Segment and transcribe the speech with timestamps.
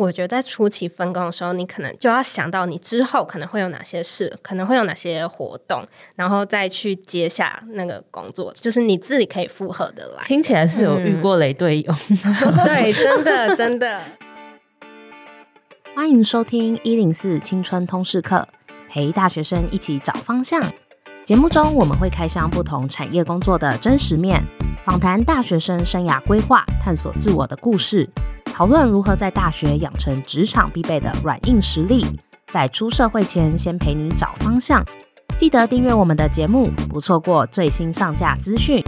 [0.00, 10.22] 我觉得在初期分工的时候，你可能就要想到你之后可能会有哪些事，可能会有哪些活动，然后再去接下那个工作，就是你自己可以负荷的来。
[10.22, 14.00] 听起来是有遇过雷队友， 嗯、对，真的真的。
[15.96, 18.46] 欢迎收听一零四青春通识课，
[18.88, 20.62] 陪大学生一起找方向。
[21.24, 24.40] 节目中我们会开箱不同产业工作的真实面，
[24.84, 28.08] 访谈大学生生涯规划、探索自我的故事。
[28.58, 32.04] 讨论如何在大学养成职场必备的软硬实力，
[32.48, 34.84] 在出社会前先陪你找方向。
[35.36, 38.82] 记得订阅我们的节目，不错过最新上架资讯。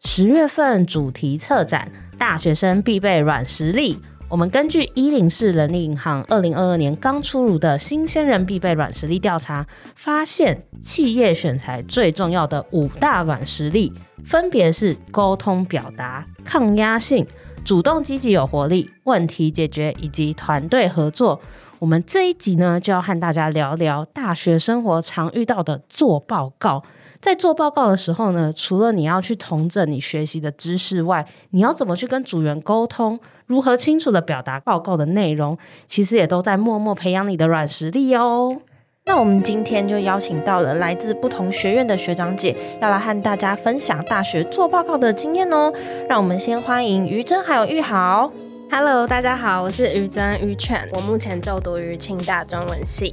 [0.00, 3.96] 十月份主题策展，大学生必备软实力。
[4.28, 13.92] 我们根据一零四人力银行二零二二年刚出炉的新鲜人必备软实力调查，发现企业选才最重要的五大软实力，
[14.24, 17.24] 分别是沟通表达、抗压性。
[17.68, 21.38] 主动积极有活力、问题解决以及团队合作。
[21.78, 26.82] 我们这一集呢，就要和大家聊聊大学生活常遇到的做报告。
[27.20, 38.62] 在做报告的时候呢，除了你要去同整你学习的知识外，你要怎么去跟组员沟通，如何清楚地表达报告的内容，其实也都在默默培养你的软实力哦。
[39.08, 45.72] 那我们今天就邀请到了来自不同学院的学长姐，要来和大家分享大学做报告的经验哦。
[46.06, 48.30] 让我们先欢迎于真还有玉豪。
[48.70, 53.10] Hello，大家好，我是于真于犬，我目前就读于清大中文系。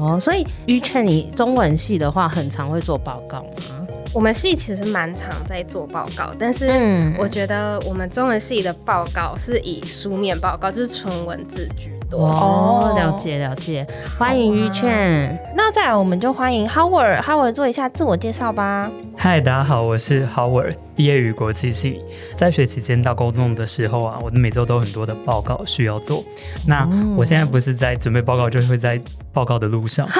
[0.00, 3.86] 哦，所以于犬你中文系的话，很常会做报告吗？
[4.12, 6.68] 我们系其实蛮常在做报告，但是
[7.16, 12.26] 我觉得我们中文系的报告是以书面报告，就是纯文字居多。
[12.26, 13.86] 哦，了解了解，
[14.18, 14.90] 欢迎于劝。
[14.90, 18.90] 啊、那再来，我们就欢迎 Howard，Howard 做一下自我介绍吧。
[19.16, 22.00] 嗨，大家好，我是 Howard，毕业于国际系。
[22.36, 26.22] 在学期间到高中的时候啊，我的每周都有很多的报告需要做。
[26.66, 29.00] 那我现在不是在准备报告，就是会在
[29.32, 30.06] 报告的路上。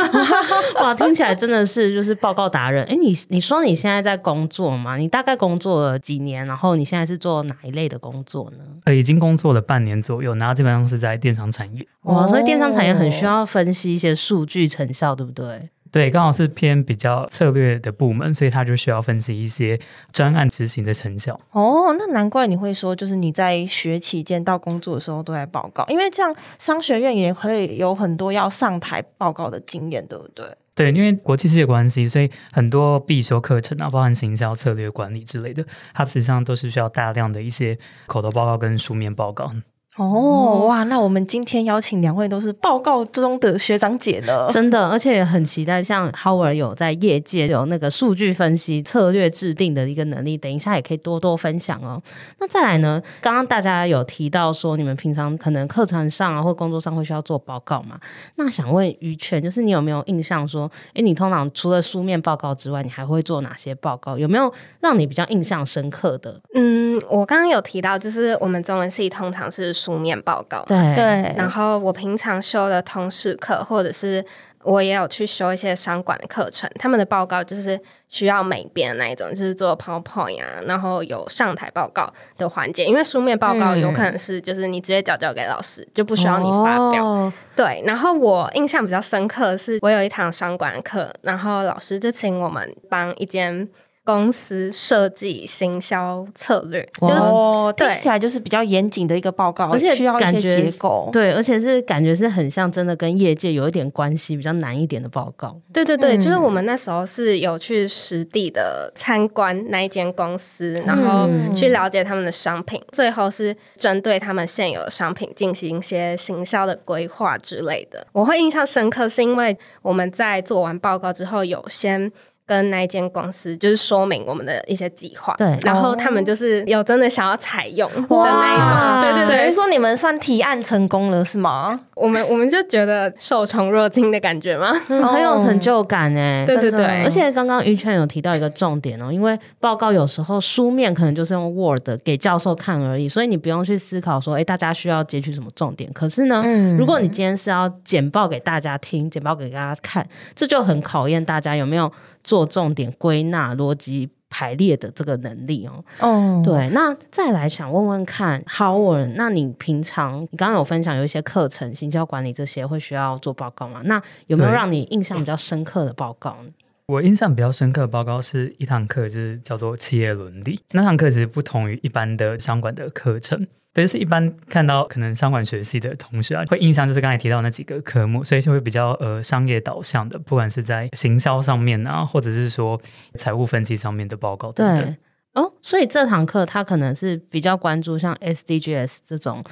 [0.75, 2.85] 哇，听起来真的是就是报告达人。
[2.85, 4.97] 哎、欸，你你说你现在在工作吗？
[4.97, 6.45] 你大概工作了几年？
[6.47, 8.65] 然后你现在是做哪一类的工作呢？
[8.85, 11.87] 呃，已经工作了半年左右，然后基本上是在电商产业。
[12.03, 15.71] 哇，所以电商产业很需要分析一些数据成效，对不对？
[15.91, 19.79] 对，刚好是偏比较策略的部门，所以他就需要分析一些
[20.13, 21.39] 专案执行的成效。
[21.53, 30.45] 哦，那难怪你会说，就是你在学期间到工作的时候都在报告，因为这样商学院也会有很多要上台报告的经验，对不对？
[30.75, 35.65] 对，因为国际系的关系，所以很多必修课程啊，包含行销、策略管理之类的，
[35.95, 39.51] 它实际上都是需要大量的一些口头报告跟书面报告。
[39.97, 52.03] 哦哇，那我们今天邀请两位都是报告中的学长姐了， 真的，而且也很期待像 Howard 有在业界有那个数据分析、策略制定的一个能力，等一下也可以多多分享哦。
[52.39, 57.99] 那再来呢，刚刚大家有提到说你们平常可能课程上啊或工作上会需要做报告嘛？
[58.35, 64.19] 那想问于权，就是你有没有印象说，诶，你通常除了书面报告之外，你还会做哪些报告？
[64.19, 66.39] 有没有让你比较印象深刻的？
[66.53, 69.73] 嗯，我刚刚有提到，就是我们中文系通常是。
[69.87, 74.25] 书面报告，对对，然后我平常修的通识课，或者是
[74.65, 82.85] 我也有去修一些商管的课程，他们的报告就是需要美编的那一种，就是做 PowerPoint 啊，然后有上台报告的环节。
[82.85, 87.05] 因为书面报告有可能是就是你直接交交给老师，就不需要你发表。
[87.05, 93.69] 哦、对，然后我印象比较深刻的是，我有一堂商管的课，然后老师就请我们帮一间。
[94.07, 105.61] 公司设计行销策略，就哦，听起来就是比较严谨的一个报告，而且需要一些结构，对，而且是感觉是很像真的跟业界有一点关系，比较难一点的报告。
[105.73, 118.07] 对对对，嗯、就是我们那时候是有去实地的参观那一间公司，然后去了解他们的商品，嗯、最后是针对他们现有的商品进行一些行销的规划之类的。
[118.13, 122.13] 我会印象深刻，是因为我们在做完报告之后有先。
[122.47, 131.81] 跟那一间公司就是说明我们的一些计划，对，然后他们就是有真的想要采用的那一种，对对对，等于说你们算提案成功了是吗？
[131.97, 134.71] 我们我们就觉得受宠若惊的感觉吗？
[134.89, 145.93] 嗯，很有成就感哎，对对对，而且刚刚于劝有提到一个重点哦，因为报告有时候书面可能就是用 Word 给教授看而已，所以你不用去思考说，哎，大家需要截取什么重点。
[145.93, 150.07] 可是呢，嗯，如果你今天是要简报给大家听，简报给大家看，
[150.37, 151.91] 这就很考验大家有没有。
[152.27, 155.85] 做重点归纳、逻辑排列的这个能力哦。
[156.01, 163.81] 哦，对，那再来想问问看，Howard，那你平常你刚刚有分享有一些课程、行销管理这些会需要做报告吗？
[163.85, 166.51] 那有没有让你印象比较深刻的报告呢？
[166.89, 170.61] 我印象比较深刻的报告是一堂课，就是叫做企业伦理。
[170.73, 173.41] 那堂课其实不同于一般的商管的课程。
[173.77, 182.81] 对，就是一般看到可能商管学系的同学啊，会印象就是刚才提到那几个科目，所以就会比较呃商业导向的，不管是在行销上面啊，或者是说
[183.17, 184.83] 财务分析上面的报告等等。
[184.83, 184.97] 对
[185.35, 189.45] 哦，所以这堂课他可能是比较关注像 SDGs 这种。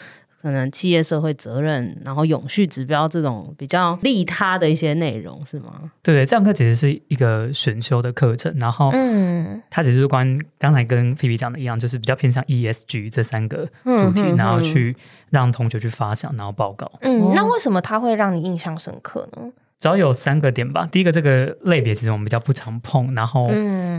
[0.44, 5.90] 可能企业社会责任，然后永续指标这种比较利他的一些内容是吗？
[6.02, 14.94] 对，这堂课其实是一个选修的课程，然后嗯，它其实是关刚才跟菲比讲的一样，就是比较偏向 ESG 这三个主题，嗯、然后去
[15.30, 16.92] 让同学去发想，然后报告。
[17.00, 19.50] 嗯，那为什么它会让你印象深刻呢？
[19.84, 20.88] 主要有三个点吧。
[20.90, 23.48] 第一个，这个类别其实我们比较不常碰，然后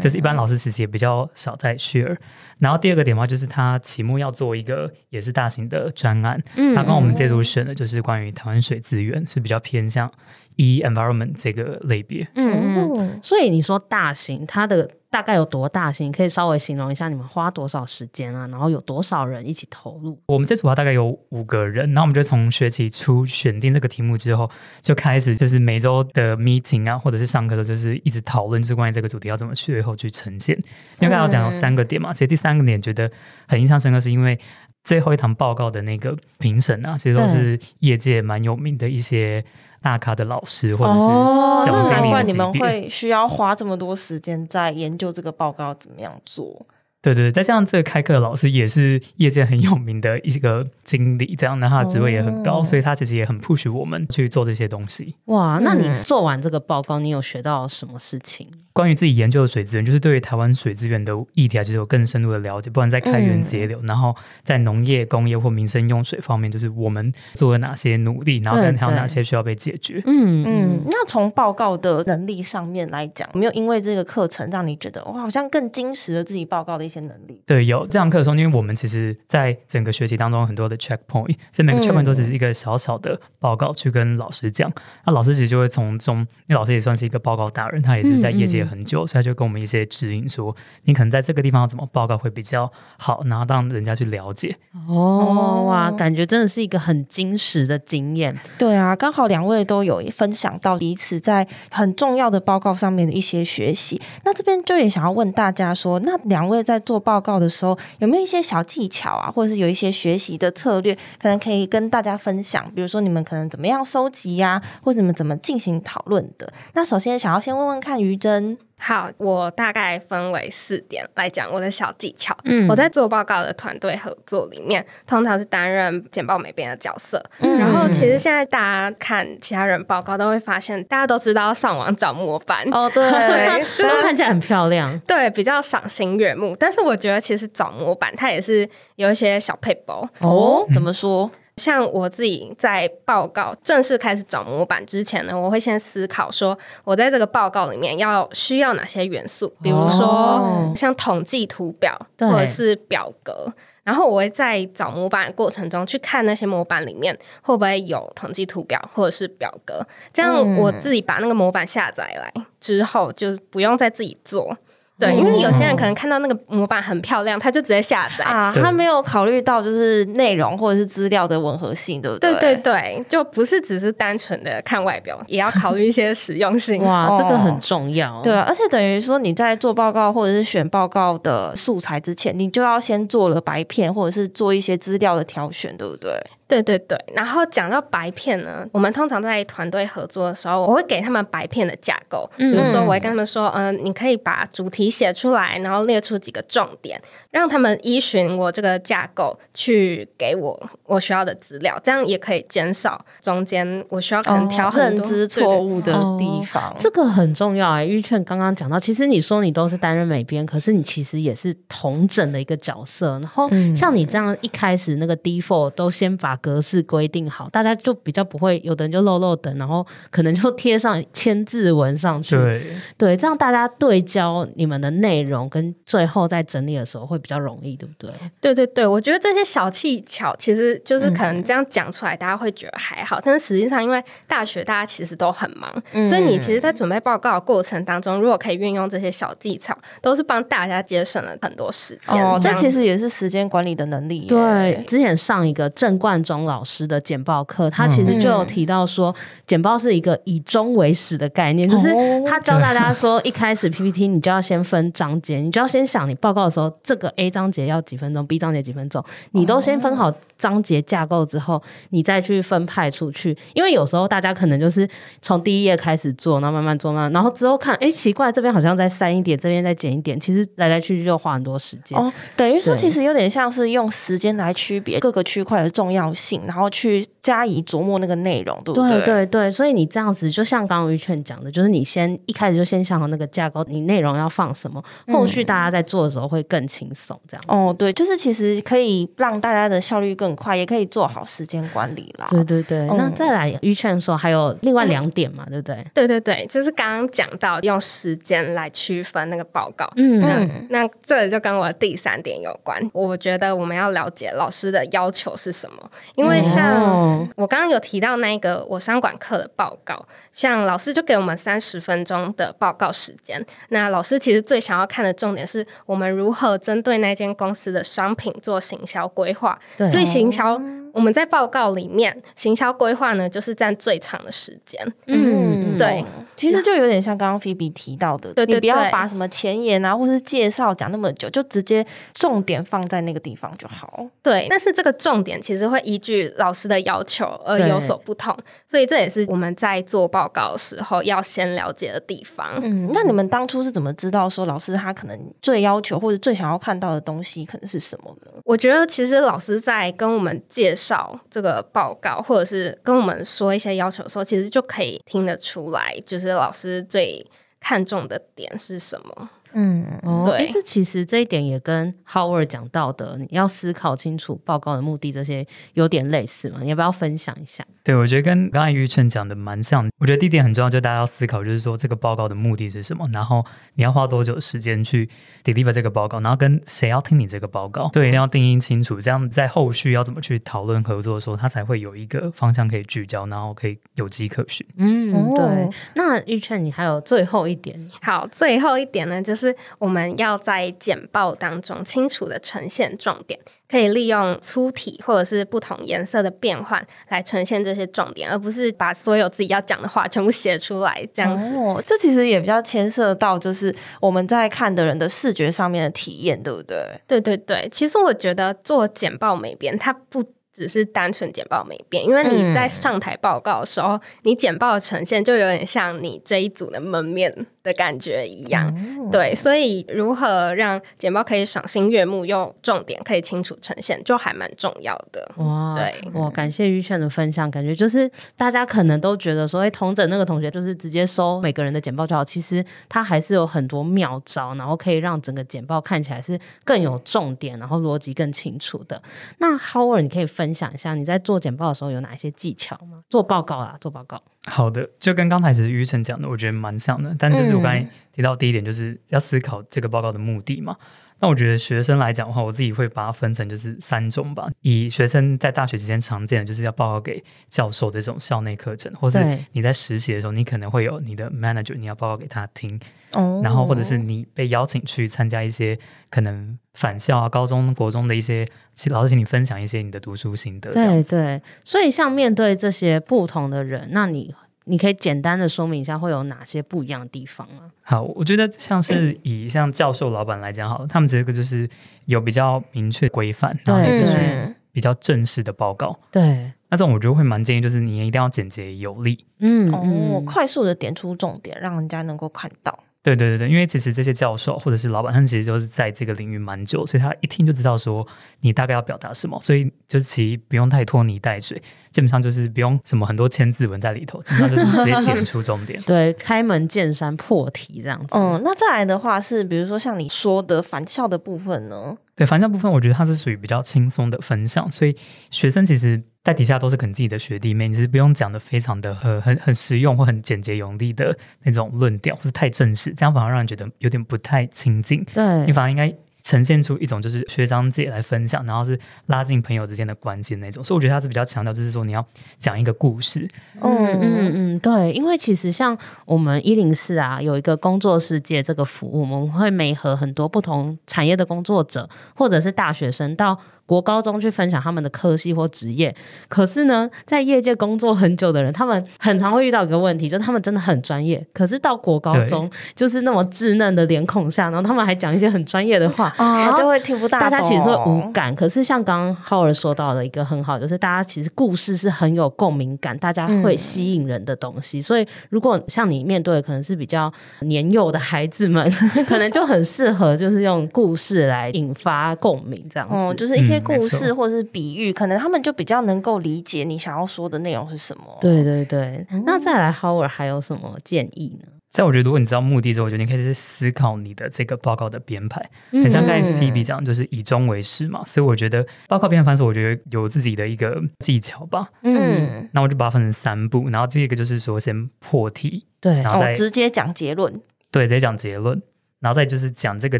[0.01, 2.11] 就是一般老师其实也比较少在 share。
[2.11, 2.17] 嗯、
[2.57, 6.41] 然后第二个点的话，就是他期末要做一个也是大型的专案。
[6.55, 10.11] 嗯，他跟我们这组选的就是关于台湾水资源，是比较偏向
[10.55, 12.27] E environment 这个类别。
[12.35, 14.89] 嗯嗯，所以你说大型，它的。
[15.07, 16.11] 大概有多大型？
[16.11, 18.45] 可以稍微形容一下你们花多少时间啊？
[18.47, 20.19] 然后有多少人一起投入？
[20.25, 30.53] 我们这组大概有五个人，然后我们就从学期初选定这个题目之后，就开始就是每周的 meeting 啊，或者是上课的，就是一直讨论，就是关于这个主题要怎么去最后去呈现。
[30.99, 33.09] 因为刚刚讲有三个点嘛，所以第三个点觉得
[33.47, 34.37] 很印象深刻，是因为
[34.83, 39.45] 最后一堂报告的那个评审啊，其实都是业界蛮有名的一些。
[39.85, 46.65] 大咖的老师，或者是哦，那难怪你们会需要花这么多时间在研究这个报告怎么样做。
[47.13, 55.13] 对对，再加上这个开课的老师也是业界很有名的一个经理，这样的他的职位也很高，哦、所以他其实也很 push 我们去做这些东西。
[55.25, 58.47] 哇，那你做完这个报告，你有学到什么事情？
[58.73, 62.69] 关于自己研究的水资源，就是对于台湾水资源的议题啊，就是有更深入的了解。
[62.69, 64.13] 不管在开源节流，嗯、然后
[64.43, 70.01] 在农业、工业或民生用水方面，就是我们做了哪些努力，然后还有哪些需要被解决。
[70.05, 70.81] 嗯嗯。
[70.87, 77.42] 那从报告的能力上面来讲，有没有因为这个课程让你觉得哇，好像更精实了自己报告的一些能力？
[77.45, 84.71] 对，有这堂课的时候，因为我们其实在整个学习当中有很多的 checkpoint，所以每个 checkpoint 都只是一个小小的报告去跟老师讲。
[85.06, 94.56] 那、嗯、老师其实就会从中，因为老师也算是一个报告达人，他也是在业界很久，嗯嗯，所以他就跟我们一些指引说，你可能在这个地方怎么报告会比较好，然后让人家去了解。
[94.88, 98.36] 哦，哇，感觉真的是一个很精实的经验。
[98.57, 104.01] 对啊，刚好两位都有分享到彼此在很重要的报告上面的一些学习。
[104.24, 112.71] 那这边就也想要问大家说，那两位在做报告的时候，有没有一些小技巧啊，或者是有一些学习的策略，可能可以跟大家分享？
[112.75, 116.53] 比如说你们可能怎么样收集呀、或者你们怎么进行讨论的？
[116.73, 118.57] 那首先想要先问问看于真。
[118.77, 122.36] 好，我大概分为四点来讲我的小技巧。
[122.44, 127.24] 嗯，我在做报告的团队合作里面，通常是担任简报美编的角色。
[127.39, 132.63] 嗯，然后其实现在大家看其他人报告，都会发现大家都知道要上网找模板。
[132.72, 133.04] 哦，对，
[133.75, 136.56] 就是看起来很漂亮，对，比较赏心悦目。
[136.60, 140.07] 但是我觉得其实找模板它也是有一些小配包。
[140.19, 141.31] 哦，怎么说？
[141.57, 153.53] 像我自己在报告正式开始找模板之前呢，我会先思考说，我在这个报告里面要需要哪些元素，比如说像统计图表或者是表格，
[153.83, 159.81] 然后我会在找模板的过程中去看那些模板里面会不会有统计图表或者是表格，
[160.11, 164.57] 这样我自己把那个模板下载来之后，就不用再自己做。
[164.97, 172.31] 对，因为有些人可能看到那个模板很漂亮，他就直接下载啊，他没有考虑到就是内容或者是资料的吻合性，对不对？
[172.36, 176.81] 对对对，就不是只是单纯的看外表，也要考虑一些实用性。
[176.81, 178.22] 哇，这个很重要。
[178.22, 186.12] 对，而且等于说你在做报告或者是选报告的素材之前，你就要先做了白片，或者是做一些资料的挑选，对不对？
[186.47, 206.69] 对对对，然后讲到白片呢，我们通常在团队合作的时候，我会给他们白片的架构，比如说我会跟他们说，嗯、呃，你可以把主题写出来，然后列出几个重点，让他们依循我这个架构去给我我需要的资料，这样也可以减少中间我需要可能调很多、哦、认知错误的地方。
[206.69, 222.36] 哦、这个很重要哎，玉劝刚刚讲到，其实你说你都是担任美编，可是你其实也是同整的一个角色，然后像你这样一开始那个 default 都先把格式规定好，大家就比较不会，有的人就漏漏等，然后可能就贴上千字文上去。
[222.36, 222.62] 对，
[222.98, 228.10] 对，这样大家对焦你们的内容，跟最后在整理的时候会比较容易，对不对？
[228.42, 242.25] 对对对，我觉得这些小技巧其实就是可能这样讲出来，大家会觉得还好，嗯、但是实际上因为大学大家其实都很忙，嗯、所以你其实，在准备报告的过程当中，如果可以运用这些小技巧，都是帮大家节省了很多时间。
[242.25, 244.25] 哦，这其实也是时间管理的能力。
[244.27, 246.15] 对，之前上一个正冠。
[246.25, 249.15] 忠老师的简报课，他其实就有提到说，
[249.48, 251.88] 简报是一个以终为始的概念，就是
[252.25, 263.38] 他教大家说，一开始 PPT 你就要先分章节，你就要先想你报告的时候，这个 A 章节要几分钟，B 章节几分钟，你都先分好章节架构之后，你再去分派出去。
[263.53, 264.89] 因为有时候大家可能就是
[265.22, 271.98] 从第一页开始做，然后慢慢做，慢慢，然后之后看，哎，奇怪，这边好像再删一点，这边再减一点，其实来来去去就花很多时间。
[271.98, 278.89] 哦，等于说其实有点像是用时间来区别各个区块的重要性，然后去加以琢磨那个内容，对不对？
[278.89, 287.19] 对对对，所以你这样子，就像刚刚于劝讲的，就是你先一开始就先想好那个架构，你内容要放什么，后续大家在做的时候会更轻松。
[287.27, 292.25] 这样、嗯、哦，对，就是其实可以让大家的效率更快，也可以做好时间管理啦。
[292.29, 295.88] 对对对，嗯、那再来于劝说还有另外两点嘛，嗯、对不对？
[295.93, 299.89] 对对对，就是刚刚讲到用时间来区分那个报告。
[299.95, 302.79] 嗯，嗯，那这就跟我第三点有关。
[302.93, 313.43] 我觉得我们要了解老师的要求是什么，因为像我刚刚有提到那个我商管课的报告，像老师就给我们三十分钟的报告时间。
[313.69, 319.59] 那老师其实最想要看的重点是我们如何针对那间公司的商品做行销规划。
[319.77, 320.62] 对所以行销
[320.93, 324.93] 我们在报告里面行销规划呢，就是占最长的时间。
[325.07, 326.05] 嗯，对，
[326.36, 334.05] 其实就有点像刚刚菲比提到的，对，对，对，你不要把什么前言啊或是介绍讲那么久，就直接重点放在那个地方就好。
[334.22, 338.36] 对，但是这个重点其实会依据老师的要求而有所不同，
[338.67, 342.60] 所以这也是我们在做报告的时候要先了解的地方。
[342.62, 348.32] 嗯，那你们当初是怎么知道说老师他可能最要求或者最想要看到的东西可能是什么呢？
[348.44, 357.25] 我觉得其实老师在跟我们介绍这个报告，或者是跟我们说一些要求的时候，其实就可以听得出来，就是老师最
[357.60, 359.29] 看重的点是什么。
[359.55, 359.83] 嗯，
[360.25, 366.59] 对，哦、这其实这一点也跟 Howard 讲到的，你要思考清楚报告的目的，这些有点类似嘛？
[366.62, 367.65] 你要不要分享一下？
[367.83, 369.89] 对，我觉得跟刚才于晨讲的蛮像。
[369.97, 373.43] 我觉得第一点很重要，就大家要思考，就是说这个报告的目的是什么，然后
[373.75, 375.09] 你要花多久时间去
[375.43, 384.65] deliver 这个报告，然后跟谁要听你这个报告，对，一定要定义清楚，这样在后续要怎么去讨论合作的时候，他才会有一个方向可以聚焦，然后可以有迹可循。
[384.77, 385.69] 嗯，对。
[385.93, 387.79] 那于晨，你还有最后一点？
[388.01, 389.44] 好，最后一点呢，就是
[389.79, 393.37] 我们要在简报当中清楚的呈现重点。
[393.67, 401.55] 可以利用粗体或者是不同颜色的变换来呈现这些重点，而不是把所有自己要讲的话全部写出来这样子。
[401.55, 406.77] 哦，这其实也比较牵涉到就是我们在看的人的视觉上面的体验，对不对？
[407.07, 410.23] 对对对，其实我觉得做简报美编，它不
[410.55, 417.45] 只是单纯简报没变，因为你在上台报告的时候，嗯、你简报的呈现就有点像你这一组的门面。
[417.65, 425.27] 的感觉一样，嗯、对，所以如何让简报可以赏心悦目，又重点可以清楚呈现，就还蛮重要的。
[425.38, 428.07] 哇，对，我感谢于炫的分享，感觉就是
[428.38, 439.01] 大家可能都觉得说，哎，同整那个同学就是直接收每个人的简报就好，其实他还是有很多妙招，然后可以让整个简报看起来是更有重点，然后逻辑更清楚的。
[439.39, 443.03] 那 Howard，你可以分享一下你在做简报的时候有哪一些技巧吗？
[443.09, 444.21] 做报告啦，做报告。
[444.47, 447.15] 好的，就跟刚才是于晨讲的，我觉得蛮像的。
[447.17, 450.77] 但就是我刚才提到第一点，就是要思考这个报告的目的嘛。
[451.19, 454.50] 那我觉得学生来讲的话，我自己会把它分成就是三种吧。
[454.62, 459.19] 以学生在大学期间常见的，就是要报告给教授的这种校内课程，或是
[459.53, 462.79] 你在实习的时候，你可能会有你的 manager，你要报告给他听。
[463.13, 463.41] 哦。
[463.43, 465.77] 然后或者是你被邀请去参加一些
[466.10, 468.45] 可能返校啊、高中、国中的一些，
[468.89, 470.72] 老师请你分享一些你的读书心得。
[470.72, 471.41] 对对。
[471.63, 474.36] 所以像面对这些不同的人，那你。
[474.65, 477.72] 你可以简单的说明一下会有哪些不一样的地方吗？
[477.84, 481.69] 好，我觉得像是以像教授老板来讲，好了，他们这个就是
[482.05, 485.98] 有比较明确规范，然后也是比较正式的报告。
[486.12, 492.77] 对，那这种我觉得会蛮建议，就是你一定要简洁有力，嗯，哦，快速的点出重点，让人家能够看到。
[493.05, 498.05] 对对对对，因为其实这些教授或者是老板，他们其实都是在这个领域蛮久，所以他一听就知道说
[498.39, 505.79] 你大概要表达什么，所以就是其实不用太拖泥带水，基本上就是不用什么很多千字文在里头，基本上就是直接点出重点。
[505.85, 508.07] 对，开门见山破题这样子。
[508.09, 511.95] 嗯，那再来的话是，比如说像你说的返校的部分呢？
[512.15, 514.95] 对，返校部分我觉得它是属于比较轻松的分享，所以
[515.29, 516.01] 学生其实。
[516.25, 525.05] 在底下都是可能自己的学弟妹，你是不用讲的非常的很很很实用或很简洁有力的那种论调，或是太正式，这样反而让人觉得有点不太亲近。
[525.13, 530.63] 对，你反而应该呈现出一种就是学长姐来分享，然后是拉近朋友之间的关系那种。
[530.63, 532.03] 所以我觉得他是比较强调，就是说你要
[532.39, 533.29] 讲一个故事。
[533.62, 543.39] 嗯嗯嗯，对，因为其实像我们一零四啊，有一个工作世界这个服务，我们会媒合很多不同产业的工作者或者是大学生到。
[543.65, 545.93] 国高中去分享他们的科系或职业。
[546.27, 557.29] 可是呢，在业界工作很久的人，他们很常会遇到一个问题，就是他们真的很专业，可是到国高中就是那么稚嫩的脸孔下，然后他们还讲一些很专业的话，啊，就会听不大懂。
[557.29, 558.36] 大家其实会无感。
[558.36, 564.79] 可是像刚刚浩尔说到的一个很好，就是大家其实故事是很有共鸣感，大家会吸引人的东西。
[564.79, 568.69] 嗯、所以如果像你面对的可能是比较年幼的孩子们，
[569.07, 572.95] 可能就很适合就是用故事来引发共鸣，这样子。
[572.95, 578.17] 哦，就是一些故事或者是比喻，嗯、可能他们就比较能够理解你想要说的内容是什么。
[578.21, 581.47] 对对对，嗯、那再来 Howard 还有什么建议呢？
[581.71, 585.45] 在我觉得，如果你知道目的之后，我觉得你可以去思考你的这个报告的编排。
[585.71, 588.01] 很像刚才 Phoebe 讲，就是以终为始嘛。
[588.05, 591.67] 所以我觉得报告编排方式，我觉得有自己的一个技巧吧。
[591.83, 598.62] 嗯，那我就把它分成三步，然后这个就是说先破题，对，然后再、哦、直接讲结论，对，直接讲结论，
[599.01, 600.00] 然后再就是讲这个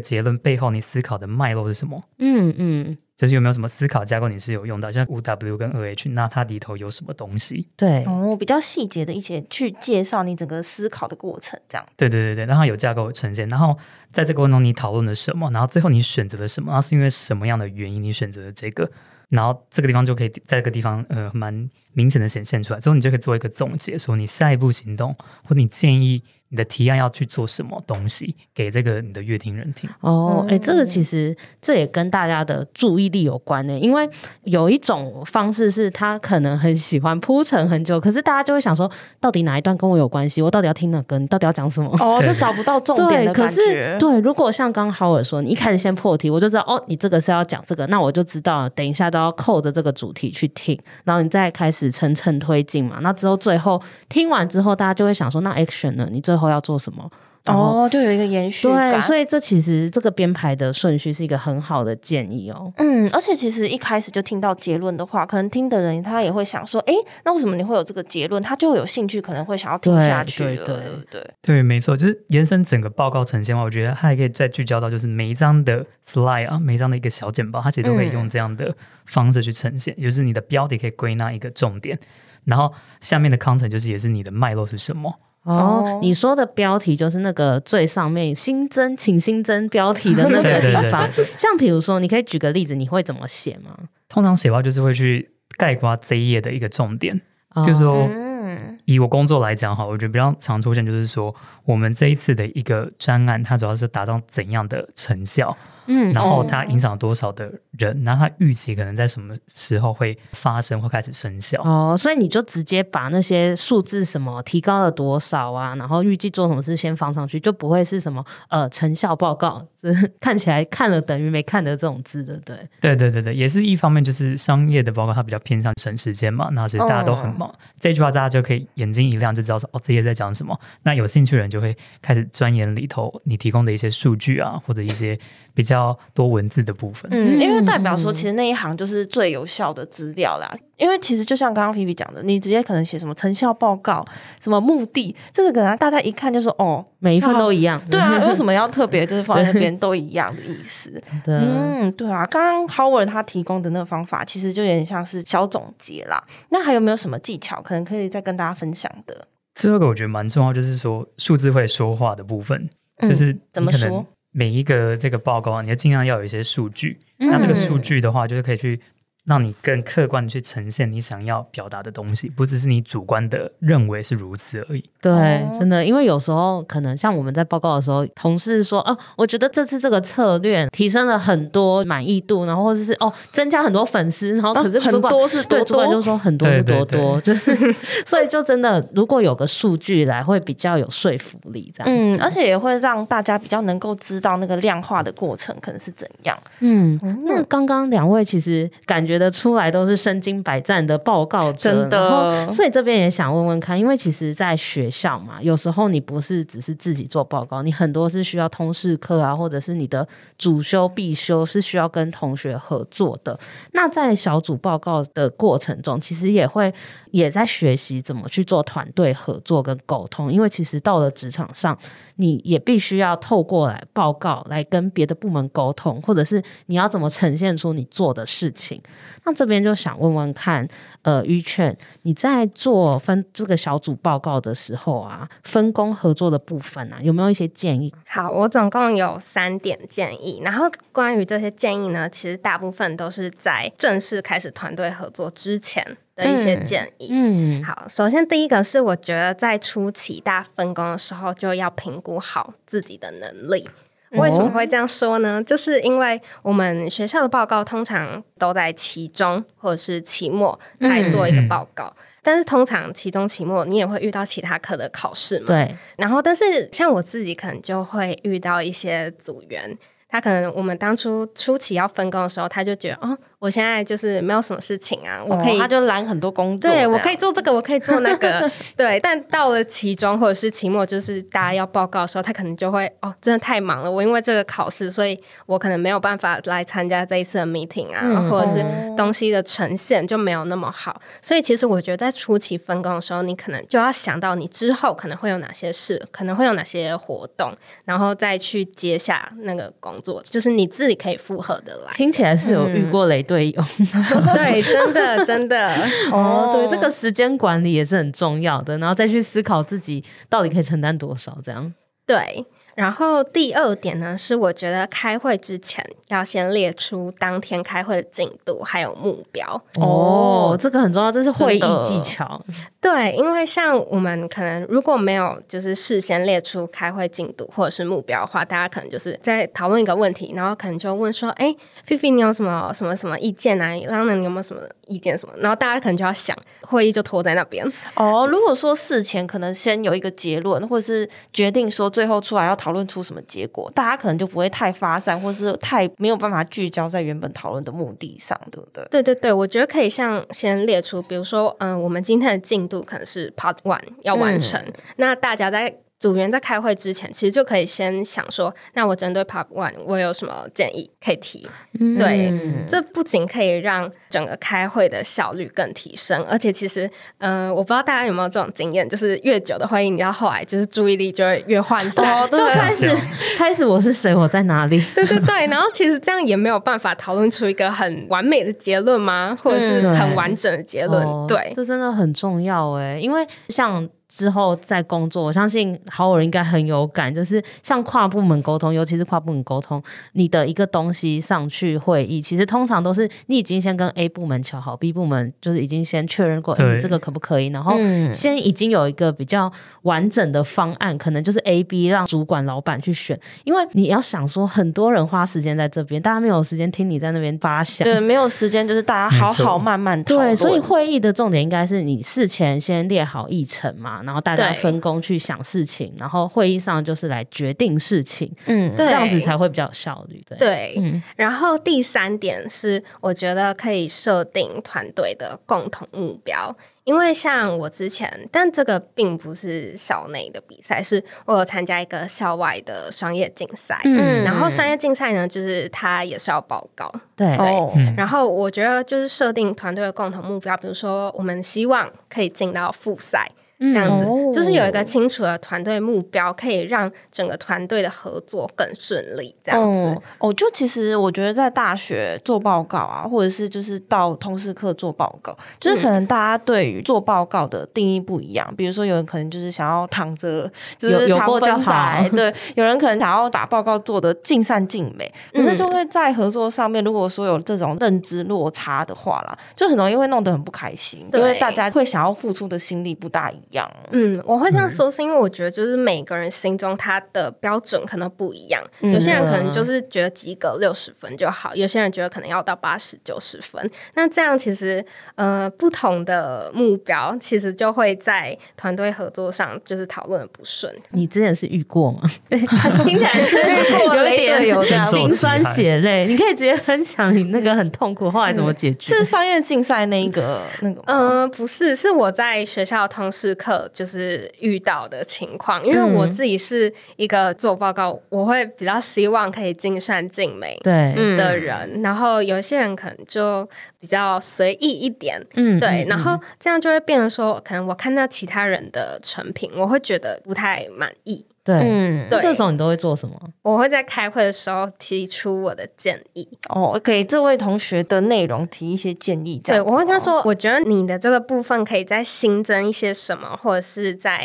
[0.00, 2.00] 结论背后你思考的脉络是什么。
[2.16, 2.96] 嗯嗯。
[3.16, 7.66] 就是有没有什么思考架构你是有用到，像五 W 跟二 H，那它里头有什么东西？
[7.74, 11.86] 对，哦，比较细节的一些去介绍你整个思考的过程，这样。
[11.96, 13.76] 对对对对，让它有架构呈现，然后
[14.12, 18.90] 在这个过程中你讨论了什么，然后最后你选择了什么，然后是因为什么样的原因你选择了这个，
[19.30, 26.22] 然后这个地方就可以在这个地方呃蛮明显的显现出来，之后你就可以做一个总结，说你下一步行动或者你建议。
[26.48, 29.90] 你的提案要去做什么东西给这个你的乐听人听？
[30.00, 33.78] 哦，哎、欸，这个其实这也跟大家的注意力有关呢。
[33.78, 34.08] 因为
[34.44, 40.40] 有一种方式是他可能很喜欢铺陈很久，可是大家就会想说，到底哪一段跟我有关系？
[40.40, 41.18] 我到底要听哪个？
[41.18, 41.90] 你到底要讲什么？
[42.00, 43.56] 哦， 就找不到重点的感觉。
[43.56, 52.98] 对，可是对，如果像刚刚 Howard 说，你一开始先破题，我就知道哦，你这个是要讲这个，那我就知道等一下都要扣着这个主题去听，然后你再开始层层推进嘛。
[53.00, 56.08] 那之后最后听完之后，大家就会想说，那 action 呢？
[56.12, 57.10] 你最后要做什么？
[57.48, 58.90] 哦，就有一个延续感。
[58.90, 62.72] 对，所以这其实这个编排的顺序是一个很好的建议哦。
[62.78, 68.42] 嗯，而且其实一开始就听到结论的话，可能听的人他也会想说，哎，那为什么你会有这个结论？
[68.42, 71.30] 他就有兴趣，可能会想要听下去了，对，对，对，对不对？
[71.40, 78.74] 对，没错，就是延伸整个报告呈现的话，我觉得他还可以再聚焦到，就是每一张的 slide 啊，每一张的一个小简报，它其实都可以用这样的
[79.04, 81.96] 方式去呈现，嗯、就是你的标题可以归纳一个重点，
[82.42, 85.14] 然后下面的 content 就是也是你的脉络是什么。
[85.46, 91.08] 哦，你说的标题就是那个最上面新增，请新增标题的 那个地方。
[91.38, 93.70] 像比如说，你可以举个例子，你会怎么写吗？
[94.08, 97.20] 通常写的话就是会去概括这一页的一个重点，
[97.54, 105.56] 哦、就是说，嗯、以我工作来讲哈，我觉得比较常出现就是说，我们这一次的一个专案，它主要是达到怎样的成效。
[105.86, 108.02] 嗯，然后它影响多少的人？
[108.04, 111.62] 然后它预期可能在什么时候会发生或开始生效？
[111.62, 122.56] 哦，所以你就直接把那些数字什么提高了多少啊，然后预计做什么事先放上去，就不会是什么呃成效报告，这看起来看了等于没看的这种字的，对？
[122.80, 130.58] 对对对对，也是一方面，就是商业的报告它比较偏向省时间嘛，那所以大家都很忙，哦、这句话大家就可以眼睛一亮就知道说哦，这些在讲什么。
[130.82, 135.18] 那有兴趣的人就会开始钻研里头你提供的一些数据啊，或者一些
[135.54, 135.75] 比较
[136.14, 140.54] 多文字的部分，嗯，因为代表说，其实那一行就是最有效的资料啦。
[140.76, 144.04] 因为其实就像刚刚皮皮讲的，你直接可能写什么成效报告、
[144.38, 147.80] 什么目的，这个可能大家一看就说，哦，每一份都一样。
[147.90, 150.90] 对啊，为什么要特别就是放在那边都一样 的意思？
[151.24, 152.26] 对嗯，对啊。
[152.26, 156.22] 刚刚 Howard 他提供的那个方法，其实就有点像是小总结啦。
[156.50, 159.26] 那还有没有什么技巧，可能可以再跟大家分享的？
[159.54, 162.68] 最后一个我觉得蛮重要，就是说数字会说话的部分，
[163.00, 164.06] 就是、嗯、怎么说？
[164.36, 166.98] 每一个这个报告啊，你要尽量要有一些数据。
[167.18, 168.78] 嗯、那这个数据的话，就是可以去。
[169.26, 174.84] 让你更客观的去呈现你想要表达的东西，不只是你主观的认为是如此而已。
[175.02, 187.72] 对，真的，因为有时候可能像我们在报告的时候，同事说：“哦，我觉得这次这个策略提升了很多满意度，然后或者是哦增加很多粉丝，然后可是主管、啊、很多是多多，对，主管就说很多是多多，对对对就是
[188.06, 191.92] 所以就真的如果有个数据来，会比较有说服力，这样。
[191.92, 196.36] 嗯，而且也会让大家比较能够知道那个量化的过程可能是怎样。
[196.60, 199.96] 嗯，嗯那刚刚两位其实感觉得出来都是。
[199.96, 213.36] 身经百战的报告者，真的，所以这边也想问问看，因为其实，在学校嘛，有时候你不是只是自己做报告，你很多是需要通识课啊，或者是你的主修必修是需要跟同学合作的。
[213.72, 216.72] 那在小组报告的过程中，其实也会
[217.10, 221.76] 也在学习怎么去做团队合作跟沟通，因为其实到了职场上，
[222.16, 228.80] 你也必须要透过来报告来跟别的部门沟通，或者是你要怎么呈现出你做的事情。
[229.24, 230.66] 那这边就想问问看，
[231.02, 237.92] 呃，于劝你在做分这个小组报告的时候啊，分工合作的部分啊，有没有一些建议？
[238.06, 240.40] 好，我总共有三点建议。
[240.44, 247.08] 然后关于这些建议呢，其实大部分都是在正式开始团队合作之前的一些建议。
[247.10, 253.68] 嗯，好，首先第一个是我觉得在初期大家分工的时候，就要评估好自己的能力。
[254.18, 255.42] 为什么会这样说呢？
[255.42, 265.46] 就是因为我们学校的报告通常都在期中或者是期末才做一个报告，嗯、但是通常期中、期末你也会遇到其他科的考试嘛。
[265.46, 265.76] 对。
[265.96, 269.76] 然后，但是像我自己可能就会遇到一些组员，
[270.08, 273.16] 他可能我们当初初期要分工的时候，他就觉得哦。
[273.46, 278.98] 我现在就是没有什么事情啊，我可以，哦、他就揽很多工作，对，我可以做这个，我可以做那个， 对。
[278.98, 288.64] 但到了期中或者是期末，就是大家要报告的时候，他可能就会哦，真的太忙了，我因为这个考试，所以我可能没有办法来参加这一次的 meeting 啊，嗯、或者是
[288.96, 291.00] 东西的呈现就没有那么好。
[291.22, 297.52] 所以其实我觉得在初期分工的时候，你可能就要想到你之后可能会有哪些事，可能会有哪些活动，
[297.84, 301.92] 然后再去接下那个工作，就是你自己可以负荷的来。
[301.94, 303.62] 听起来是有遇过雷队友，
[304.34, 305.74] 对，真的真的。
[306.10, 311.72] 哦，对，这个时间管理也是很重要的，然后再去思考自己到底可以承担多少，这样。
[312.06, 312.44] 对。
[312.76, 322.40] 然后第二点呢，是我觉得开会之前要先列出当天开会的进度还有目标哦，这个很重要，这是会议技巧。
[322.80, 331.52] 对，因为像我们可能如果没有就是事先列出开会进度或者是目标的话，大家可能就是在讨论一个问题，然后可能就问说：“哎，
[331.84, 333.74] 菲菲，你有什么什么什么意见啊？
[333.88, 337.66] 然后呢，你有没有什么意见什么？”然后大家可能就要想，会议就拖在那边。
[337.94, 348.86] 哦，如果说事前可能先有一个结论，或者是决定说最后出来要讨论出什么结果，大家可能就不会太发散，或是太没有办法聚焦在原本讨论的目的上，对不对？
[348.90, 355.76] 对对对，我觉得可以像先列出，比如说，嗯、呃，我们今天的进度可能是 Part One 要完成，嗯、那大家在。
[355.98, 361.48] 组员在开会之前，其实就可以先想说，那我针对 Part One，我有什么建议可以提？
[361.80, 362.32] 嗯、对，
[362.68, 366.86] 这不仅可以让整个开会的效率更提升，而且其实，
[367.18, 372.94] 嗯、呃，我不知道大家有没有这种经验，就是越久的会议，你到后来就是注意力就会越涣散，哦、就开始
[373.38, 374.78] 开始我是谁，我在哪里？
[374.94, 379.36] 对对对，然后其实这样也没有办法讨论出一个很完美的结论吗？
[379.42, 381.02] 或者是很完整的结论？
[381.06, 383.88] 嗯、对，这真的很重要哎，因为像。
[384.08, 397.48] 之后再工作，我相信好友应该很有感，就是像跨部门沟通，尤其是跨部门沟通，你的一个东西上去会议，其实通常都是你已经先跟 A 部门乔好，B 部门就是已经先确认过，哎、欸，这个可不可以？
[397.48, 397.76] 然后
[398.12, 410.00] 先已经有一个比较完整的方案，可能就是 A、B 让主管、老板去选，因为你要想说，很多人花时间在这边，大家没有时间听你在那边发想，对，没有时间就是大家好好慢慢。
[410.04, 413.95] 对，所以会议的重点应该是你事前先列好议程嘛。
[414.04, 420.22] 然后大家分工去想事情，然后会议上就是来决定事情，嗯，这样子才会比较有效率。
[420.26, 426.54] 对，对嗯，然后第三点是，我觉得可以设定团队的共同目标，
[426.84, 443.28] 因为像我之前，但这个并不是校内的比赛，是我有参加一个校外的商业竞赛，嗯，然后商业竞赛呢，就是它也是要报告，对，对哦、然后我觉得就是设定团队的共同目标，比如说我们希望可以进到复赛。
[443.58, 449.34] 这样子，嗯、就是有一个清楚的团队目标，可以让整个团队的合作更顺利。
[449.42, 458.46] 这样子，哦，就其实我觉得在大学做报告啊，或者是就是到通识课做报告，就是可能大家对于做报告的定义不一样。
[458.50, 465.10] 嗯、比如说，有人可能就是想要躺着，就是躺分仔， 对；有人可能想要把报告做的尽善尽美。
[465.32, 473.70] 可是就会在合作上面，如果说有这种认知落差的话啦，就很容易会弄得很不开心，因为大家会想要付出的心力不大一样。
[473.90, 478.62] 嗯，我会这样说，是因为我觉得就是每个人心中他的标准可能不一样。
[478.80, 483.70] 嗯、有些人可能就是觉得及格六十分就好，有些人觉得可能要到八十九十分。
[483.94, 490.74] 那这样其实呃，不同的目标其实就会在团队合作上就是讨论的不顺。
[490.90, 492.00] 你之前是遇过吗？
[492.28, 492.38] 对
[492.84, 496.06] 听起来是遇过，有一点有点心酸血泪。
[496.06, 498.94] 你可以直接分享你那个很痛苦后来怎么解决？
[498.94, 500.82] 是商业竞赛那一个那个？
[500.86, 510.94] 呃，不是，是我在学校通识课就是遇到的情况，因为我自己是一个做报告，我会比较希望可以尽善尽美对。
[511.16, 521.24] 的人，对然后有些人可能就比较随意一点，嗯，对，然后这样就会变成说，可能我看到其他人的成品，我会觉得不太满意。
[521.46, 523.14] 对，嗯，对这时候你都会做什么？
[523.42, 529.40] 我会在开会的时候提出我的建议，哦，给这位同学的内容提一些建议。
[529.44, 534.18] 对，我会跟他说，我觉得你的这个部分可以再新增一些什么，或者是在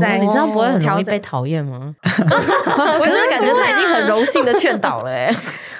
[0.00, 1.94] 在，你这样不会很容易被讨厌吗？
[2.02, 5.32] 我就是感觉他已经很柔性的劝导了，哎。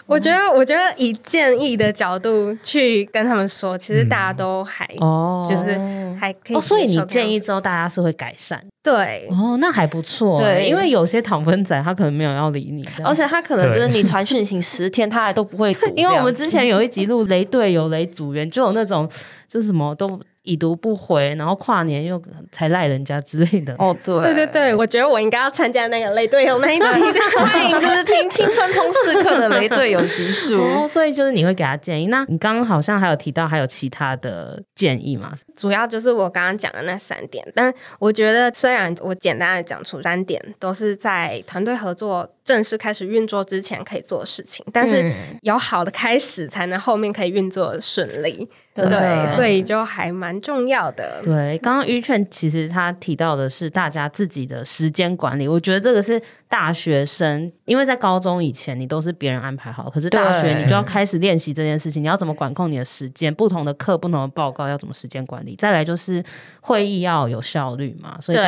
[0.06, 5.78] 我觉得，我觉得以建议的角度去跟他们说，其实大家都还哦，就是
[6.20, 6.54] 还可以。
[6.54, 8.62] 哦，所以你建议之后，大家是会改善。
[8.82, 10.40] 对，哦，那还不错。
[10.40, 15.90] 对，因为有些躺分仔他可能没有要理你，而且他可能就是你传讯息十天，他还都不会读。
[15.96, 19.08] 因为我们之前有一集录雷队友、雷组员，就有那种
[19.48, 20.20] 就是什么都。
[20.44, 23.74] 已读不回，然后跨年又才赖人家之类的。
[23.78, 30.60] 哦，对，对对对，我觉得我应该要参加那个雷队友那一集的， 欢迎就是听青春通识课的雷队友集数。
[30.62, 32.06] 哦，所以就是你会给他建议。
[32.06, 35.32] 那你刚刚好像还有提到还有其他的建议吗？
[35.56, 48.46] 主要就是我刚刚讲的那三点，但我觉得虽然我简单的讲出三点，都是在团队合作正式开始运作之前可以做的事情，但是有好的开始，才能后面可以运作顺利。
[48.74, 51.22] 对，对，所以就还蛮重要的。
[51.24, 56.20] 对，刚刚于劝其实他提到的是大家自己的时间管理，我觉得这个是
[56.54, 63.34] 大学生，因为在高中以前你都是别人安排好，可是大学你就要开始练习这件事情，你要怎么管控你的时间？
[63.34, 65.56] 不同的课、不同的报告要怎么时间管理？
[65.56, 66.24] 再来就是
[66.60, 68.38] 会议要有效率嘛，所以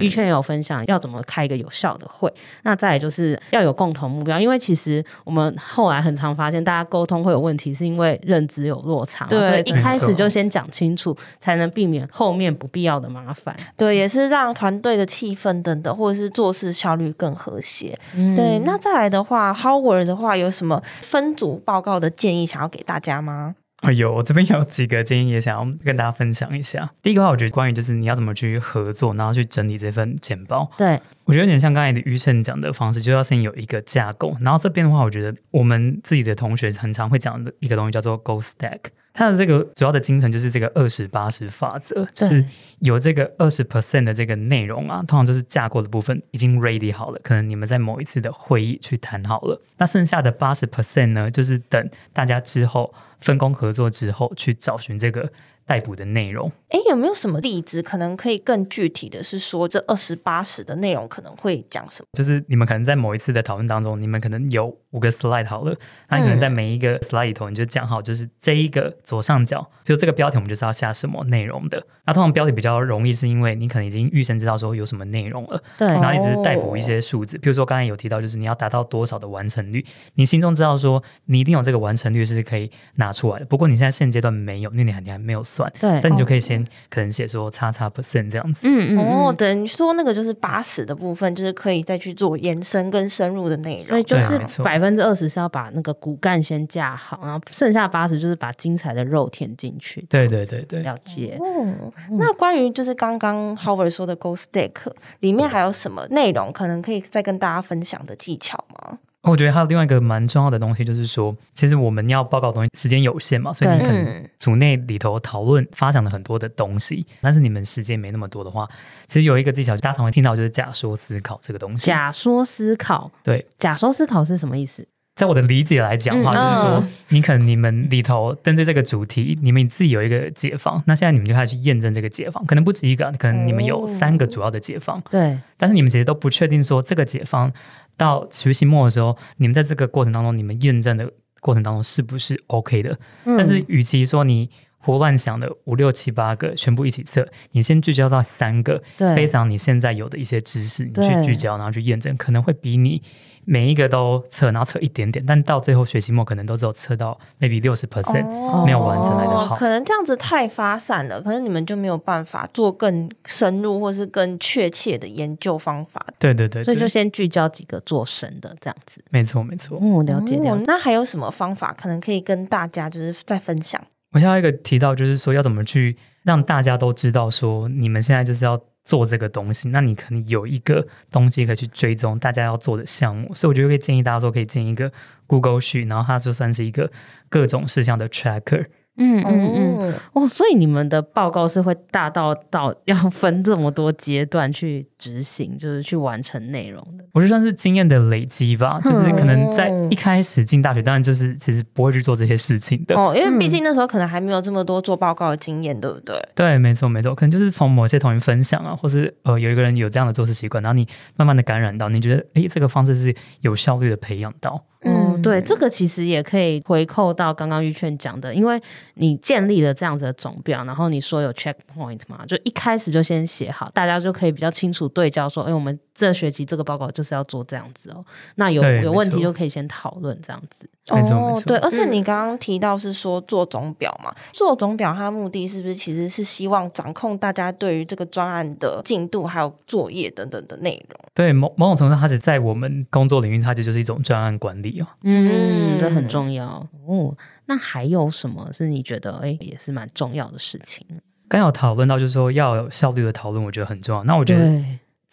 [0.00, 2.30] 于圈也有分享要怎么开一个有效的会。
[2.62, 9.62] 那再来就是要有共同目标，因为其实我们后来很常发现，大家沟通会有问题，是因为认知有落差，对，所以。
[9.62, 13.56] 一开始就先讲清楚，才能避免后面不必要的麻烦。
[13.78, 17.96] 对，也是让团队的气氛等等，或者是做事效率更和谐。
[18.16, 23.54] 嗯、对，那再来的话，Howard 的话有什么分组报告的建议想要给大家吗？
[23.82, 26.90] 啊、哦，有，我这边有几个建议也想要跟大家分享一下。
[27.02, 30.68] 第一个话，我觉得关于就是你要怎么去合作，然后去整理这份简报。
[30.78, 34.34] 对，我觉得有点像刚才的于晨讲的方式，就要先有一个架构。
[34.40, 38.80] 然后这边的话，我觉得我们自己的同学很常会讲的一个东西叫做 Goal Stack。
[39.16, 42.44] 它的这个主要的精神就是这个二十八十法则，就是
[42.80, 55.32] 有这个二十 percent 的这个内容啊，通常就是架构的部分已经 ready 好了，可能你们在某一次的会议去谈好了，那剩下的八十 percent 呢，就是等大家之后分工合作之后去找寻这个。
[55.66, 57.82] 待补的内容，哎，有没有什么例子？
[57.82, 62.06] 可能可以更具体的是说，这二十八十的内容可能会讲什么？
[62.12, 65.76] 就是你们可能在某一次的讨论当中，你们可能有五个 slide 好了，
[66.08, 71.84] 那你可能在每一个 slide 里头，你就讲好，就是这一个左上角，就这个标题，我们就是要下什么内容的。
[72.06, 83.44] 那通常标题比较容易，是因为你可能已经预先知道说有什么内容了，对，然后你只是逮捕一些数字，比如说刚才有提到，就是你要达到多少的完成率，你心中知道说你一定有这个完成率是可以拿出来的。
[83.46, 86.40] 不过你现在现阶段没有，因为你还没有算，对，但你就可以。
[86.46, 93.88] 先可能写说叉叉 percent 这样子，嗯嗯，哦，等于说那个就是八十的部分，就是可以再去做延伸跟深入的内容。
[93.88, 100.06] 所以就是百分之二十是要把那个骨干先架好，然后剩下八十就是把精彩的肉填进去。
[100.08, 101.36] 对对对对，了解。
[101.40, 108.98] 哦，那关于就是刚刚 Howard 说的 Goal Stack 里面还有什么内容，可能可以再跟大家分享的技巧吗？
[109.30, 118.68] 我觉得还有另外一个蛮重要的东西，就是说，其实我们要报告的东西时间有限嘛，所以你可能组内里头讨论发想了很多的东西，但是你们时间没那么多的话，
[119.08, 121.86] 其实有一个技巧，大家常会听到就是假说思考这个东西。
[121.86, 124.86] 假说思考，对，假说思考是什么意思？
[125.16, 137.52] 在我的理解来讲的话，嗯、就是说，你可能你们里头针对这个主题，你们自己有一个解放，那现在你们就开始去验证这个解放，可能不止一个，可能你们有三个主要的解方，对，但是你们其实都不确定说这个解放。
[137.98, 142.98] 到学期末的时候，你们在这个过程当中，你们验证的过程当中是不是 OK 的？
[143.24, 153.00] 嗯、但是，与其说你胡乱想的五六七八个全部一起测，你先聚焦到三个，对，非常你现在有的一些知识，你去聚焦，然后去验证，可能会比你。
[153.48, 158.26] 每一个都测，然后测一点点，但到最后学期末可能都只有测到 maybe 六十 percent
[158.64, 159.54] 没有完成来的好。
[159.54, 166.04] 可能这样子太发散了，可能你们就没有办法做更深入或是更确切的研究方法。
[166.18, 169.00] 对对对，对，所以就先聚焦几个做深的这样子。
[169.10, 169.78] 没错没错。
[169.80, 170.64] 嗯，了解了解。
[170.66, 173.80] 那还有什么方法可能可以跟大家就是再分享？
[174.12, 178.60] 我下一个提到就是说要怎么去让大家都知道说你们现在就是要。
[178.86, 184.92] 做这个东西，那你可能有一个东西可以去追踪大家要做的项目，所以我觉得可以建议大家说可以建一个
[185.26, 186.90] Google Sheet，然后它就算是一个
[187.28, 188.66] 各种事项的 tracker，
[188.98, 197.04] 嗯嗯嗯，哦，所以你们的报告是会大到 到要分这么多阶段去执行，就是去完成内容的。
[197.12, 206.16] 我觉得算是经验的累积吧，就是可能在一开始进大学，当然就是其实不会去做这些事情的哦，因为毕竟那时候可能还没有这么多做报告的经验，对不对？
[206.34, 214.64] 对，没错没错，可能就是从某些同学分享啊，或是呃有一个人有这样的做事习惯，然后你慢慢的感染到，你觉得诶这个方式是有效率的培养到。
[214.86, 218.60] 嗯，对，这个其实也可以回扣到刚刚玉劝讲的，因为
[218.94, 228.04] 你建立了这样子的总表，然后你说有 checkpoint 嘛，就一开始就先写好，大家就可以比较清楚对焦，说，哎，我们这学期这个报告就是要做这样子哦，
[228.34, 230.68] 那有有问题就可以先讨论这样子。
[230.88, 241.00] 哦，对，而且你刚刚提到是说做总表嘛，嗯、做总表它的目的是不是其实是希望掌控大家对于这个专案的进度还有作业等等的内容？
[241.14, 244.86] 对，某某种程度上，它是在我们工作领域，它就就是一种专案管理哦。
[245.02, 247.16] 嗯，这很重要哦。
[247.46, 250.86] 那还有什么是你觉得哎也是蛮重要的事情？
[251.26, 254.04] 刚有讨论到，就是说要有效率的讨论，我觉得很重要。
[254.04, 254.62] 那我觉得。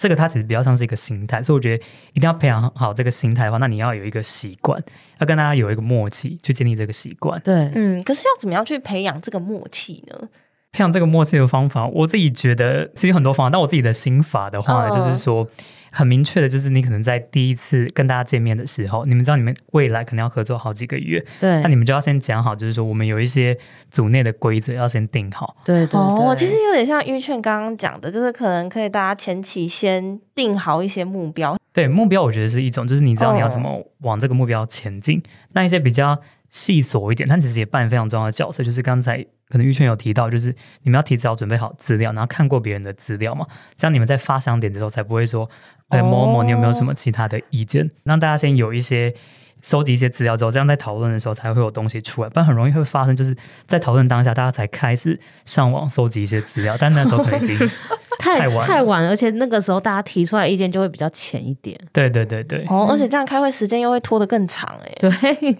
[0.03, 4.77] 这个它其实比较像是一个心态，所以我觉得一定要培养好这个心态的话，那你要有一个习惯，
[5.19, 7.39] 要跟大家有一个默契，去建立这个习惯。
[7.41, 10.27] 对，嗯，可是要怎么样去培养这个默契呢？
[10.73, 15.47] 培养这个默契的方法，我自己觉得其实有很多方法，但我自己的心法的话呢，哦、就是说。
[15.93, 23.55] 很明确的，就是你可能在第一次跟大家见面的时候，你们知道你们未来可能要合作好几个月，对，那你们就要先讲好，就是说我们有一些
[23.91, 25.55] 组内的规则要先定好。
[25.63, 31.55] 对对对，哦，其实有点像玉劝刚刚讲的，就是可能可以大家前期先定好一些目标。
[31.71, 35.19] 对，目标我觉得是一种，就是你知道你要怎么往这个目标前进。
[35.19, 36.19] 哦、那一些比较
[36.53, 39.25] 细琐一点，但其实也扮演非常重要的角色，就是刚才。
[39.49, 40.47] 可能玉圈有提到，就是
[40.81, 43.45] 你们要提早准备好资料，然后看过别人的资料嘛，
[43.77, 45.47] 这样你们在发想点的时候才不会说，
[45.89, 47.87] 哎，某某，你有没有什么其他的意见？
[48.03, 49.13] 让大家先有一些
[49.61, 53.35] 收集一些资料之后，这样在讨论的时候才会有东西出来，不然很容易会发生，就是
[53.67, 57.55] 在讨论当下，大家才开始上网收集一些资料，但那时候可能已经
[58.17, 61.79] 太 太晚，太晚，而且那个时候大家提出来意见就会比较浅一点。
[61.91, 65.57] 对对对对，哦，而且这样开会时间又会拖得更长，哎， 对。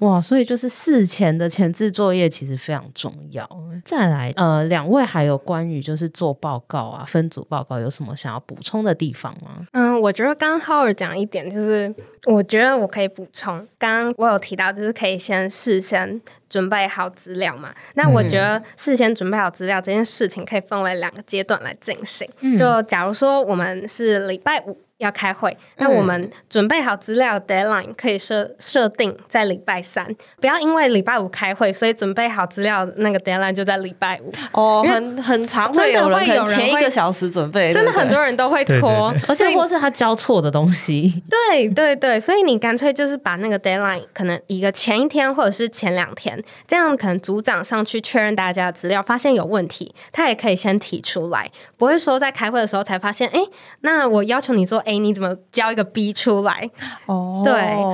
[0.00, 3.48] 哇，所以就是事前的前置作业其实非常重要。
[3.84, 9.66] 再来，呃，两位还有关于就是做报告啊、分组报告有什么想要补充的地方吗？
[9.72, 11.94] 嗯，我觉得刚刚 Howard 讲一点，就是
[12.26, 13.58] 我觉得我可以补充。
[13.78, 17.72] 刚刚我有提到，就是可以先事先准备好资料嘛。
[17.94, 22.28] 那我觉得事先准备好资料这件事情可以分为两个阶段来进行。
[22.40, 24.76] 嗯，就假如说我们是礼拜五。
[25.00, 30.06] 要开会，那我们准备好资料，deadline 可以设设定在礼拜三，
[30.40, 34.30] 不要因为礼拜五开会，所以准备好资料那个 deadline 就在礼拜五。
[34.52, 41.22] 哦，很很常会有人前一个小时准备，真的很多人都会拖，而且或是他交错的东西。
[41.30, 53.40] 对对对，所以你干脆就是把那个 deadline 可能一个前一天或者是前两天，这样可能组长上去确认大家的资料，发现有问题，他也可以先提出来，不会说在开会的时候才发现，哎，
[53.80, 54.78] 那我要求你做。
[54.90, 56.68] 哎，你怎么教一个 B 出来？
[57.06, 57.52] 哦，对，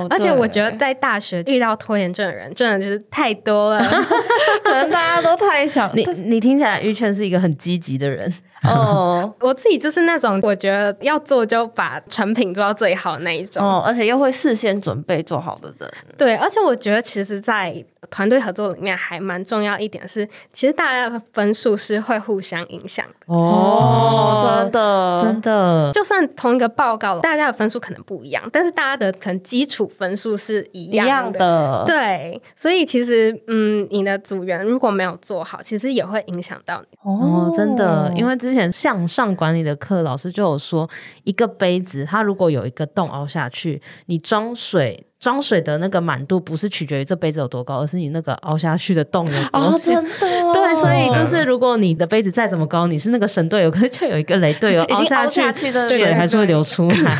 [0.09, 3.79] 而且我觉得在大学遇到拖延症的人真的就是太多了，
[4.63, 6.03] 可能大家都太想你。
[6.25, 9.33] 你听起来玉劝是一个很积极的人哦。
[9.41, 15.91] 我自己就是那种我觉得要做就把成品做到最好的那一种，哦，而且又会事先准备做好的人。
[16.17, 23.33] 对，而且我觉得其实，在团队合作里面还蛮重要一点是，其实大家的分数是会互相影响的。
[23.33, 25.21] 哦，真的。
[25.23, 36.97] 真的，就算同一个报告，大家的分数可能不一样，但是大家的可能基础分数是一样的，一样的，对，所以其实嗯，你的组员如果没有做好，其实也会影响到你。
[37.01, 40.89] 哦，真的，因为之前向上管理的课，老师就有说，
[41.25, 45.05] 一个杯子它如果有一个洞凹下去，你装水。
[45.19, 49.95] 装水的那个满度不是取决于这杯子有多高，而是你那个凹下去的洞有多深。
[49.95, 50.53] 哦，真的。
[50.53, 57.15] 对，所以就是如果你的杯子再怎么高，你是那个神队友，可是却有一个雷队友凹下去的，水还是会流出来。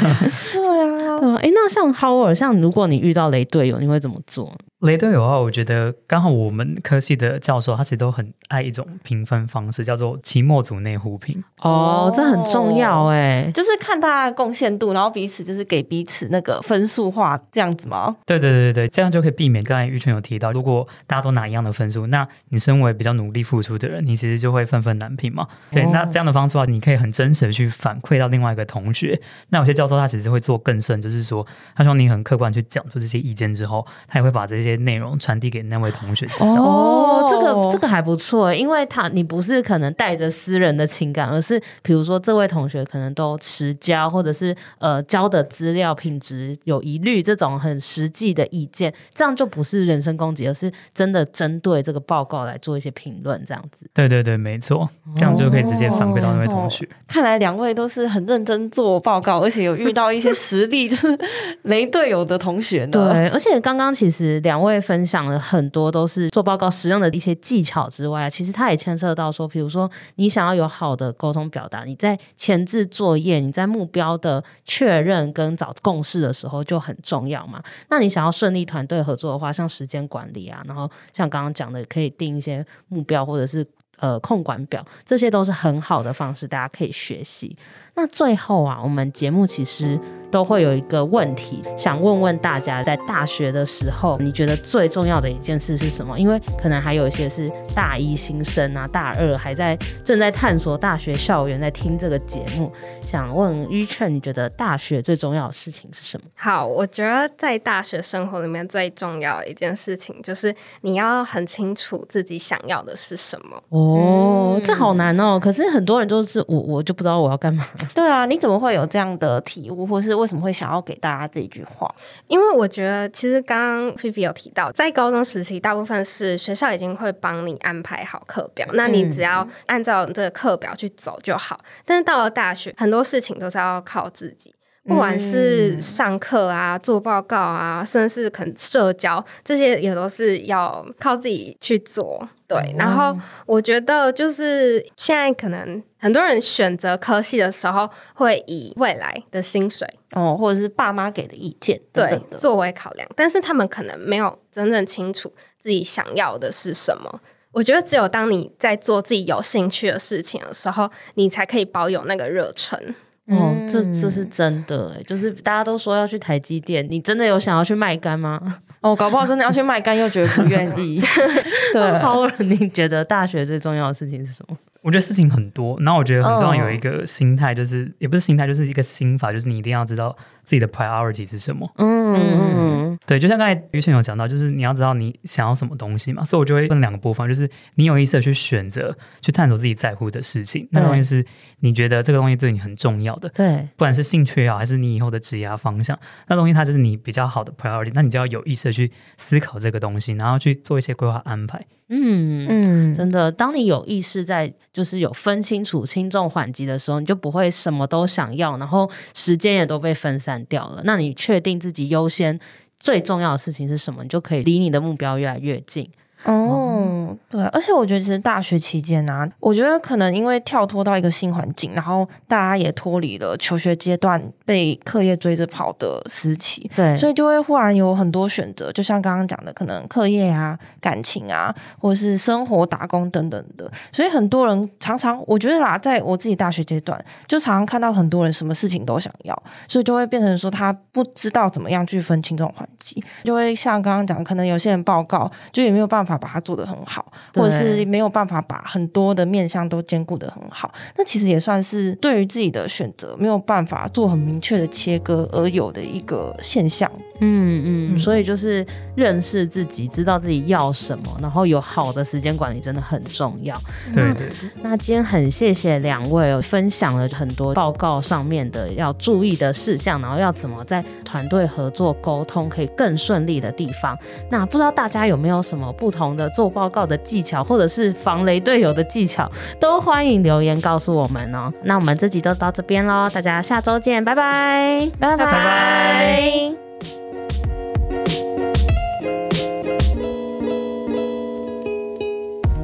[0.53, 1.35] 对啊。
[1.41, 4.53] 哎，那像 Howard，像如果你遇到雷队友，你会怎么做？
[4.81, 11.43] 雷队友的话，我觉得刚好我们科系的教授他其实都很爱一种评分方式，叫做期末组内互评。
[11.61, 18.15] 哦，这很重要哎，就是看大家的贡献度，然后彼此就是给彼此那个分数化这样子吗？
[18.27, 25.47] 对对对对，这样就可以避免刚才玉劝有提到，如果大家都拿一样的分数，那你身为比较努力付出的人，你其实就会愤愤难平嘛。
[25.71, 29.19] 对，哦、那这样的方式的话，你可以很真实的去反馈到另外一个同学。
[29.49, 31.43] 那有些教授他其实会做更甚，就是说
[31.75, 34.67] 他希望你很客观去讲出这些意见之后，他也会把这些。
[34.67, 36.61] 些内容传递给那位同学知道。
[36.61, 53.89] 哦，这个这个还不错，因为他你不是可能带着私人的情感，而是比如说这位同学可能都迟交，或者是呃交的资料品质有疑虑，这种很实际的意见，这样就不是人身攻击，而是真的针对这个报告来做一些评论，这样子。
[53.93, 56.85] 对对对，没错，这样就可以直接反馈到那位同学。
[56.85, 61.17] 哦哦、看来两位都是很认真做报告，而且有遇到一些实力就是
[61.63, 62.91] 雷队友的同学呢。
[62.91, 77.61] 对，而且刚刚其实两位分享了很多都是做报告使用的一些技巧之外，其实它也牵涉到说，比如说你想要有好的沟通表达，你在前置作业、你在目标的确认跟找共识的时候就很重要嘛。
[77.89, 83.65] 那你想要顺利团队合作的话，像时间管理啊，然后像刚刚讲的，可以定一些目标或者是。
[83.99, 87.57] 呃，控管表，这些都是很好的方式，大家可以学习。
[87.97, 96.19] 那最后啊，我们节目其实都会有一个问题，想问问大家，在大学的时候，你觉得最重要的一件事是什么？
[96.19, 102.71] 因为可能还有一些是大一新生啊，大二还在正在探索大学校园，在听这个节目，
[103.03, 106.27] 想问于劝，你觉得大学最重要的事情是什么？
[106.35, 113.57] 好，我觉得在大学生活里面最重要的一件事情，就是你要很清楚自己想要的是什么。
[113.69, 115.39] 哦，嗯、这好难哦。
[115.39, 117.65] 可是很多人都是我，我就不知道我要干嘛。
[117.93, 121.93] 对啊，你怎么会有这样的体悟，或是为什么会想要给大家这一句话？
[122.27, 131.59] 因为我觉得，其实刚刚菲菲有提到，在高中时期，大部分是学校已经会帮你安排好课表，那你只要按照这个课表去走就好。
[131.63, 134.53] 嗯、但是到了大学，很多事情都是要靠自己。
[134.87, 142.27] 不管是上课啊、做报告啊，甚至是可能社交，这些也都是要靠自己去做。
[142.47, 143.13] 对，嗯、然后
[143.45, 157.19] 我觉得就是现在可能很多人选择科系的时候，会以未来的薪水哦，或者是爸妈给的意见对作为考量，但是他们可能没有真正清楚自己想要的是什么。
[157.51, 162.95] 我觉得只有当你在做自己有兴趣的事情的时候，你才可以保有那个热忱。
[163.27, 168.41] 哦，这这是真的欸，就是大家都说要去台积电，你真的有想要去卖干吗？
[168.81, 171.01] 哦，搞不好真的要去卖干，又觉得不愿意。
[171.73, 174.57] 对，好，你觉得大学最重要的事情是什么？
[174.81, 177.87] 我觉得事情很多，然后我觉得很重要有一个心态，就是、oh.
[177.99, 180.15] 也不是心态，就是一个心法，就是你一定要知道
[180.47, 181.69] 自己的 priority 是什么。
[181.75, 191.25] 嗯嗯，对，就像刚才于倩有讲到，就是你要知道你想要什么东西嘛，所以我就会分两个部分，就是你有意识的去选择，去探索自己在乎的事情，那个东西是
[191.59, 201.65] 你觉得这个东西对你很重要的，对，不管是兴趣也好，还是你以后的职业方向，那东西它就是你比较好的 priority，那你就要有意识的去思考这个东西，然后去做一些规划安排。
[201.89, 210.81] 嗯嗯，真的，当你有意识在，就是有分清楚轻重缓急的时候，你就不会什么都想要，然后时间也都被分散掉了。
[210.85, 212.39] 那你确定自己优先
[212.79, 215.89] 最重要的事情是什么，你就可以离你的目标越来越近。
[216.23, 246.06] 哦，对，而且我觉得其实大学期间啊，我觉得可能因为跳脱到一个新环境，然后大家也脱离了求学阶段被课业追着跑的时期，对，所以就会忽然有很多选择，就像刚刚讲的，可能课业啊、感情啊，或者是生活、打工等等的，所以很多人常常，我觉得啦，在我自己大学阶段，就常常看到很多人什么事情都想要，所以就会变成说他不知道怎么样去分清这种环境，就会像刚刚讲，可能有些人报告就也没有办法。
[246.15, 256.87] 把它做得很好，或者是没有办法把很多的面向都兼顾得很好，那其实也算是对于自己的选择没有办法做很明确的切割而有的一个现象。
[257.19, 258.63] 嗯嗯，嗯，所以就是
[258.95, 263.59] 认识自己，知道自己要什么，然后有好的时间管理真的很重要。
[263.91, 264.49] 对对对。
[264.61, 273.97] 那今天很谢谢两位分享了很多报告上面的要注意的事项，然后要怎么在团队合作沟通可以更顺利的地方。
[274.29, 281.51] 那不知道大家有没有什么不同的做报告的技巧，或者是防雷队友的技巧，都欢迎留言告诉我们哦。
[281.63, 286.53] 那我们这集就到这边喽，大家下周见，拜拜，拜拜拜拜。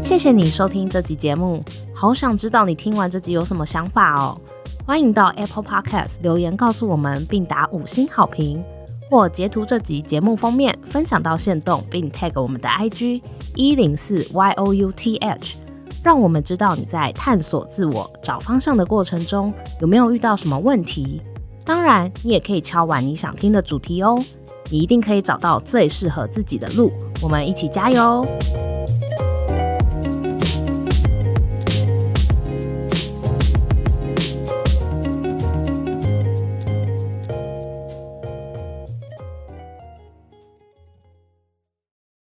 [0.03, 1.63] 谢谢你收听这集节目，
[1.95, 4.39] 好想知道你听完这集有什么想法哦。
[4.85, 8.63] 欢迎到 Apple Podcast 留言告诉我们，并打五星好评，
[9.13, 13.21] 或截图这集节目封面分享到线动，并 tag 我们的 IG
[13.53, 15.53] 一零四 youth，
[16.03, 21.21] 让我们知道你在探索自我、找方向的过程中有没有遇到什么问题。
[21.63, 24.19] 当然，你也可以敲完你想听的主题哦，
[24.71, 26.91] 你一定可以找到最适合自己的路。
[27.21, 28.25] 我们一起加油！